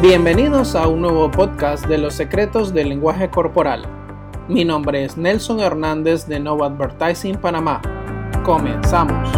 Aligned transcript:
Bienvenidos 0.00 0.76
a 0.76 0.86
un 0.86 1.02
nuevo 1.02 1.28
podcast 1.28 1.84
de 1.86 1.98
los 1.98 2.14
secretos 2.14 2.72
del 2.72 2.90
lenguaje 2.90 3.28
corporal. 3.30 3.82
Mi 4.46 4.64
nombre 4.64 5.02
es 5.02 5.16
Nelson 5.16 5.58
Hernández 5.58 6.28
de 6.28 6.38
Nova 6.38 6.66
Advertising 6.66 7.34
Panamá. 7.38 7.82
Comenzamos. 8.44 9.28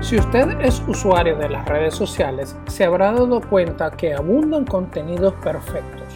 Si 0.00 0.16
usted 0.16 0.60
es 0.60 0.80
usuario 0.86 1.36
de 1.36 1.48
las 1.48 1.66
redes 1.66 1.96
sociales, 1.96 2.56
se 2.68 2.84
habrá 2.84 3.10
dado 3.10 3.40
cuenta 3.40 3.90
que 3.90 4.14
abundan 4.14 4.66
contenidos 4.66 5.34
perfectos. 5.42 6.14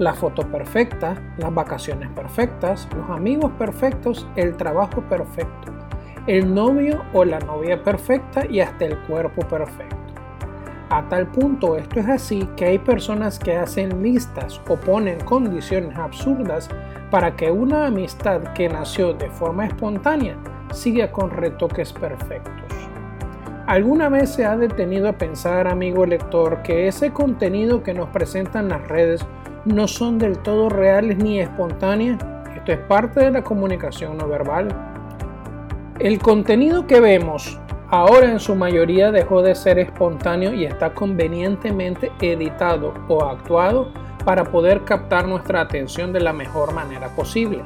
La 0.00 0.12
foto 0.12 0.42
perfecta, 0.42 1.16
las 1.38 1.54
vacaciones 1.54 2.10
perfectas, 2.10 2.88
los 2.96 3.08
amigos 3.08 3.52
perfectos, 3.56 4.26
el 4.34 4.56
trabajo 4.56 5.00
perfecto, 5.02 5.72
el 6.26 6.52
novio 6.52 7.04
o 7.12 7.24
la 7.24 7.38
novia 7.38 7.80
perfecta 7.80 8.44
y 8.50 8.58
hasta 8.58 8.86
el 8.86 8.98
cuerpo 9.02 9.46
perfecto. 9.46 10.05
A 10.88 11.02
tal 11.08 11.26
punto 11.26 11.76
esto 11.76 11.98
es 11.98 12.08
así 12.08 12.48
que 12.56 12.66
hay 12.66 12.78
personas 12.78 13.40
que 13.40 13.56
hacen 13.56 14.04
listas 14.04 14.60
o 14.68 14.76
ponen 14.76 15.18
condiciones 15.24 15.98
absurdas 15.98 16.68
para 17.10 17.34
que 17.34 17.50
una 17.50 17.86
amistad 17.86 18.40
que 18.54 18.68
nació 18.68 19.12
de 19.12 19.28
forma 19.28 19.66
espontánea 19.66 20.36
siga 20.72 21.10
con 21.10 21.30
retoques 21.30 21.92
perfectos. 21.92 22.54
¿Alguna 23.66 24.08
vez 24.08 24.30
se 24.30 24.44
ha 24.44 24.56
detenido 24.56 25.08
a 25.08 25.18
pensar, 25.18 25.66
amigo 25.66 26.06
lector, 26.06 26.62
que 26.62 26.86
ese 26.86 27.12
contenido 27.12 27.82
que 27.82 27.92
nos 27.92 28.08
presentan 28.10 28.68
las 28.68 28.86
redes 28.86 29.26
no 29.64 29.88
son 29.88 30.20
del 30.20 30.38
todo 30.38 30.68
reales 30.68 31.18
ni 31.18 31.40
espontáneas? 31.40 32.24
Esto 32.54 32.70
es 32.70 32.78
parte 32.78 33.24
de 33.24 33.32
la 33.32 33.42
comunicación 33.42 34.18
no 34.18 34.28
verbal. 34.28 34.68
El 35.98 36.20
contenido 36.20 36.86
que 36.86 37.00
vemos 37.00 37.58
ahora 37.90 38.30
en 38.30 38.40
su 38.40 38.54
mayoría 38.54 39.10
dejó 39.12 39.42
de 39.42 39.54
ser 39.54 39.78
espontáneo 39.78 40.52
y 40.52 40.64
está 40.64 40.94
convenientemente 40.94 42.12
editado 42.20 42.94
o 43.08 43.24
actuado 43.24 43.88
para 44.24 44.44
poder 44.44 44.84
captar 44.84 45.28
nuestra 45.28 45.60
atención 45.60 46.12
de 46.12 46.20
la 46.20 46.32
mejor 46.32 46.72
manera 46.72 47.08
posible. 47.14 47.62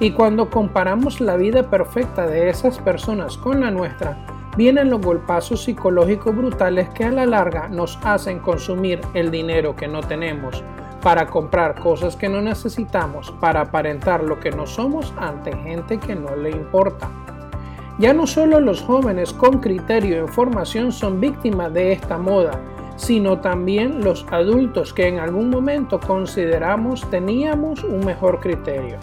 Y 0.00 0.12
cuando 0.12 0.48
comparamos 0.48 1.20
la 1.20 1.36
vida 1.36 1.68
perfecta 1.68 2.26
de 2.26 2.48
esas 2.48 2.78
personas 2.78 3.36
con 3.36 3.60
la 3.60 3.70
nuestra, 3.70 4.16
vienen 4.56 4.90
los 4.90 5.00
golpazos 5.00 5.64
psicológicos 5.64 6.34
brutales 6.34 6.88
que 6.90 7.04
a 7.04 7.10
la 7.10 7.26
larga 7.26 7.68
nos 7.68 7.98
hacen 8.02 8.38
consumir 8.38 9.00
el 9.14 9.30
dinero 9.30 9.76
que 9.76 9.88
no 9.88 10.00
tenemos 10.00 10.62
para 11.02 11.26
comprar 11.26 11.78
cosas 11.80 12.16
que 12.16 12.28
no 12.28 12.40
necesitamos, 12.40 13.30
para 13.40 13.60
aparentar 13.60 14.24
lo 14.24 14.40
que 14.40 14.50
no 14.50 14.66
somos 14.66 15.12
ante 15.18 15.56
gente 15.56 15.98
que 15.98 16.14
no 16.14 16.34
le 16.36 16.50
importa. 16.50 17.08
Ya 17.98 18.12
no 18.12 18.28
solo 18.28 18.60
los 18.60 18.80
jóvenes 18.80 19.32
con 19.32 19.58
criterio 19.58 20.18
en 20.18 20.28
formación 20.28 20.92
son 20.92 21.20
víctimas 21.20 21.74
de 21.74 21.90
esta 21.90 22.16
moda, 22.16 22.60
sino 22.94 23.40
también 23.40 24.04
los 24.04 24.24
adultos 24.30 24.92
que 24.92 25.08
en 25.08 25.18
algún 25.18 25.50
momento 25.50 25.98
consideramos 25.98 27.08
teníamos 27.10 27.82
un 27.82 28.06
mejor 28.06 28.38
criterio. 28.38 28.98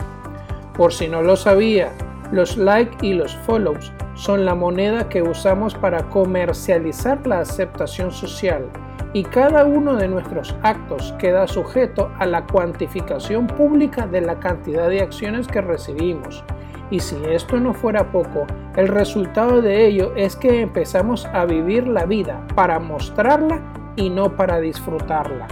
Por 0.77 0.93
si 0.93 1.09
no 1.09 1.21
lo 1.21 1.35
sabía, 1.35 1.91
los 2.31 2.55
likes 2.55 3.05
y 3.05 3.13
los 3.13 3.35
follows 3.39 3.91
son 4.13 4.45
la 4.45 4.55
moneda 4.55 5.09
que 5.09 5.21
usamos 5.21 5.75
para 5.75 6.03
comercializar 6.09 7.27
la 7.27 7.41
aceptación 7.41 8.11
social 8.11 8.69
y 9.11 9.23
cada 9.23 9.66
uno 9.66 9.97
de 9.97 10.07
nuestros 10.07 10.55
actos 10.63 11.13
queda 11.19 11.47
sujeto 11.47 12.11
a 12.17 12.25
la 12.25 12.45
cuantificación 12.45 13.47
pública 13.47 14.07
de 14.07 14.21
la 14.21 14.39
cantidad 14.39 14.88
de 14.88 15.01
acciones 15.01 15.47
que 15.47 15.59
recibimos 15.59 16.45
y 16.91 17.00
si 17.00 17.16
esto 17.25 17.59
no 17.59 17.73
fuera 17.73 18.11
poco, 18.11 18.45
el 18.75 18.88
resultado 18.88 19.61
de 19.61 19.86
ello 19.86 20.14
es 20.16 20.36
que 20.36 20.61
empezamos 20.61 21.25
a 21.25 21.45
vivir 21.45 21.88
la 21.88 22.05
vida 22.05 22.45
para 22.55 22.80
mostrarla 22.80 23.61
y 23.95 24.09
no 24.09 24.36
para 24.36 24.59
disfrutarla. 24.59 25.47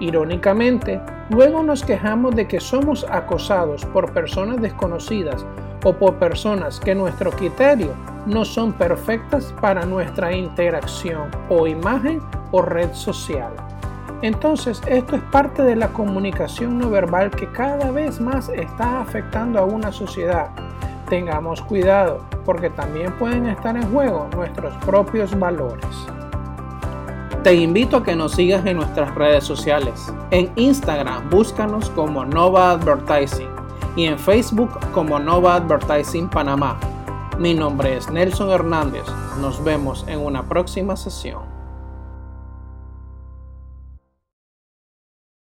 Irónicamente, 0.00 1.00
luego 1.30 1.62
nos 1.62 1.82
quejamos 1.82 2.34
de 2.36 2.46
que 2.46 2.60
somos 2.60 3.04
acosados 3.10 3.84
por 3.86 4.12
personas 4.12 4.60
desconocidas 4.60 5.44
o 5.84 5.92
por 5.92 6.14
personas 6.16 6.80
que 6.80 6.94
nuestro 6.94 7.30
criterio 7.30 7.92
no 8.26 8.44
son 8.44 8.72
perfectas 8.72 9.54
para 9.60 9.86
nuestra 9.86 10.32
interacción 10.32 11.30
o 11.48 11.66
imagen 11.66 12.20
o 12.52 12.62
red 12.62 12.92
social. 12.92 13.52
Entonces, 14.20 14.82
esto 14.88 15.14
es 15.14 15.22
parte 15.30 15.62
de 15.62 15.76
la 15.76 15.88
comunicación 15.88 16.78
no 16.78 16.90
verbal 16.90 17.30
que 17.30 17.50
cada 17.52 17.92
vez 17.92 18.20
más 18.20 18.48
está 18.48 19.00
afectando 19.00 19.60
a 19.60 19.64
una 19.64 19.92
sociedad. 19.92 20.50
Tengamos 21.08 21.62
cuidado, 21.62 22.24
porque 22.44 22.68
también 22.68 23.12
pueden 23.12 23.46
estar 23.46 23.76
en 23.76 23.90
juego 23.92 24.28
nuestros 24.34 24.74
propios 24.84 25.38
valores. 25.38 25.86
Te 27.44 27.54
invito 27.54 27.98
a 27.98 28.02
que 28.02 28.16
nos 28.16 28.32
sigas 28.32 28.66
en 28.66 28.78
nuestras 28.78 29.14
redes 29.14 29.44
sociales. 29.44 30.12
En 30.32 30.50
Instagram 30.56 31.30
búscanos 31.30 31.88
como 31.90 32.24
Nova 32.24 32.72
Advertising 32.72 33.48
y 33.94 34.06
en 34.06 34.18
Facebook 34.18 34.70
como 34.92 35.20
Nova 35.20 35.54
Advertising 35.54 36.28
Panamá. 36.28 36.76
Mi 37.38 37.54
nombre 37.54 37.96
es 37.96 38.10
Nelson 38.10 38.50
Hernández. 38.50 39.04
Nos 39.40 39.62
vemos 39.62 40.04
en 40.08 40.18
una 40.18 40.42
próxima 40.42 40.96
sesión. 40.96 41.57